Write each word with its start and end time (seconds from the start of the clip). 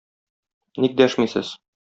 Ник 0.85 0.97
дәшмисез? 1.03 1.55